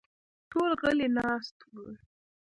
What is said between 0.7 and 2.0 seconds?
غلي ناست وو.